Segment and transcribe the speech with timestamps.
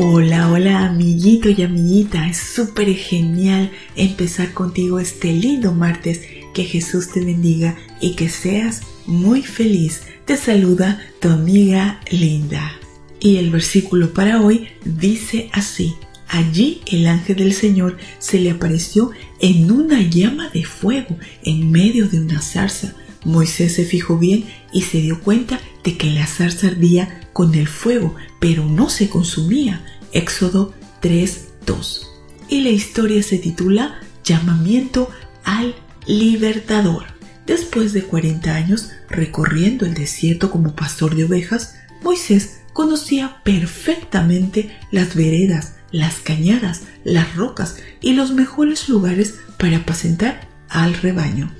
[0.00, 6.22] Hola, hola amiguito y amiguita, es súper genial empezar contigo este lindo martes.
[6.52, 10.02] Que Jesús te bendiga y que seas muy feliz.
[10.24, 12.72] Te saluda tu amiga Linda.
[13.20, 15.94] Y el versículo para hoy dice así.
[16.26, 22.08] Allí el ángel del Señor se le apareció en una llama de fuego en medio
[22.08, 22.96] de una zarza.
[23.24, 27.68] Moisés se fijó bien y se dio cuenta de que la zarza ardía con el
[27.68, 29.84] fuego, pero no se consumía.
[30.12, 32.06] Éxodo 3.2.
[32.48, 35.10] Y la historia se titula Llamamiento
[35.44, 35.74] al
[36.06, 37.04] Libertador.
[37.46, 45.14] Después de 40 años recorriendo el desierto como pastor de ovejas, Moisés conocía perfectamente las
[45.14, 51.50] veredas, las cañadas, las rocas y los mejores lugares para apacentar al rebaño.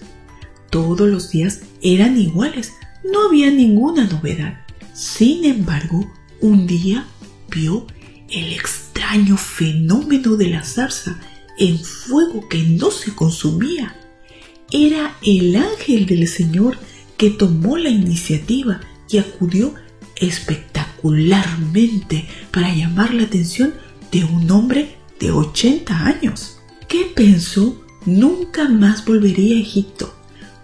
[0.74, 2.72] Todos los días eran iguales,
[3.04, 4.66] no había ninguna novedad.
[4.92, 6.04] Sin embargo,
[6.40, 7.06] un día
[7.48, 7.86] vio
[8.28, 11.20] el extraño fenómeno de la zarza
[11.60, 13.94] en fuego que no se consumía.
[14.72, 16.76] Era el ángel del Señor
[17.16, 19.74] que tomó la iniciativa y acudió
[20.16, 23.74] espectacularmente para llamar la atención
[24.10, 30.12] de un hombre de 80 años, que pensó nunca más volvería a Egipto.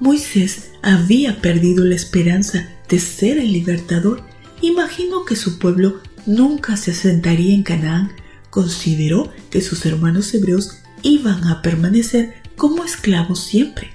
[0.01, 4.25] Moisés había perdido la esperanza de ser el libertador,
[4.63, 8.13] imaginó que su pueblo nunca se asentaría en Canaán,
[8.49, 13.91] consideró que sus hermanos hebreos iban a permanecer como esclavos siempre.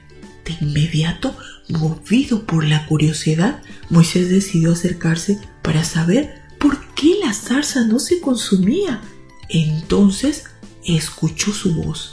[0.45, 1.35] De inmediato,
[1.69, 8.19] movido por la curiosidad, Moisés decidió acercarse para saber por qué la zarza no se
[8.21, 9.01] consumía.
[9.49, 10.45] Entonces
[10.85, 12.11] escuchó su voz.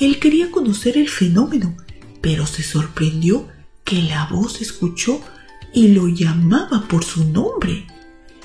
[0.00, 1.76] Él quería conocer el fenómeno,
[2.24, 3.48] pero se sorprendió
[3.84, 5.20] que la voz escuchó
[5.74, 7.86] y lo llamaba por su nombre.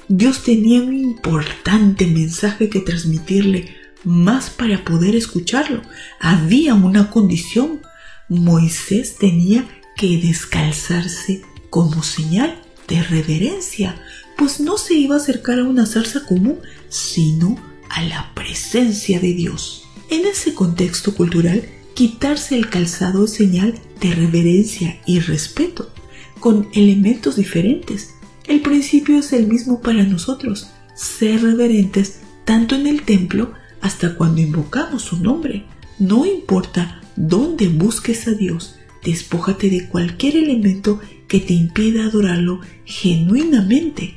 [0.10, 3.74] Dios tenía un importante mensaje que transmitirle,
[4.04, 5.82] más para poder escucharlo.
[6.20, 7.80] Había una condición.
[8.28, 13.96] Moisés tenía que descalzarse como señal de reverencia,
[14.38, 17.56] pues no se iba a acercar a una zarza común, sino
[17.88, 19.84] a la presencia de Dios.
[20.10, 21.64] En ese contexto cultural,
[21.94, 25.92] quitarse el calzado señal de reverencia y respeto,
[26.40, 28.16] con elementos diferentes
[28.50, 34.42] el principio es el mismo para nosotros, ser reverentes tanto en el templo hasta cuando
[34.42, 35.66] invocamos su nombre.
[36.00, 44.16] No importa dónde busques a Dios, despójate de cualquier elemento que te impida adorarlo genuinamente.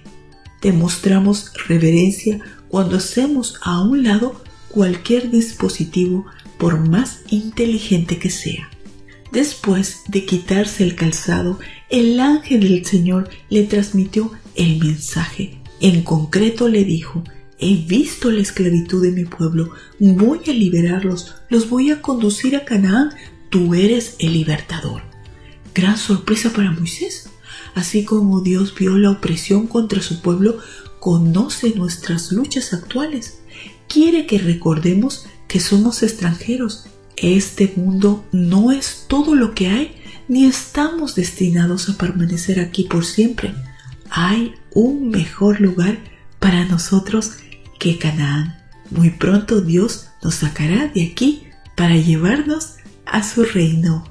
[0.62, 6.24] Demostramos reverencia cuando hacemos a un lado cualquier dispositivo
[6.62, 8.70] por más inteligente que sea.
[9.32, 11.58] Después de quitarse el calzado,
[11.90, 15.58] el ángel del Señor le transmitió el mensaje.
[15.80, 17.24] En concreto le dijo,
[17.58, 22.64] he visto la esclavitud de mi pueblo, voy a liberarlos, los voy a conducir a
[22.64, 23.10] Canaán,
[23.50, 25.02] tú eres el libertador.
[25.74, 27.28] Gran sorpresa para Moisés.
[27.74, 30.58] Así como Dios vio la opresión contra su pueblo,
[31.00, 33.40] conoce nuestras luchas actuales.
[33.88, 36.86] Quiere que recordemos que somos extranjeros
[37.16, 39.94] este mundo no es todo lo que hay,
[40.28, 43.52] ni estamos destinados a permanecer aquí por siempre.
[44.08, 45.98] Hay un mejor lugar
[46.38, 47.32] para nosotros
[47.78, 48.56] que Canaán.
[48.90, 51.44] Muy pronto Dios nos sacará de aquí
[51.76, 54.04] para llevarnos a su reino.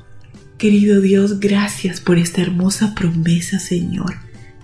[0.60, 4.14] Querido Dios, gracias por esta hermosa promesa, Señor.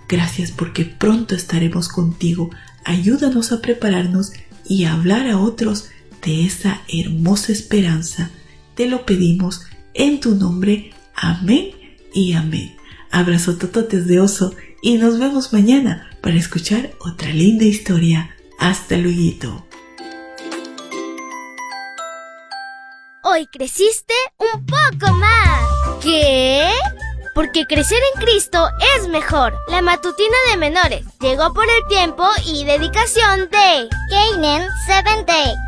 [0.08, 2.50] Gracias porque pronto estaremos contigo.
[2.84, 4.32] Ayúdanos a prepararnos
[4.68, 5.88] y a hablar a otros
[6.22, 8.30] de esa hermosa esperanza.
[8.74, 10.92] Te lo pedimos en tu nombre.
[11.14, 11.70] Amén
[12.12, 12.76] y amén.
[13.10, 18.30] Abrazo tototes de oso y nos vemos mañana para escuchar otra linda historia.
[18.58, 19.66] Hasta luego.
[23.22, 26.02] Hoy creciste un poco más.
[26.02, 26.68] ¿Qué?
[27.34, 29.54] Porque crecer en Cristo es mejor.
[29.68, 35.67] La matutina de menores llegó por el tiempo y dedicación de Canaan Seventh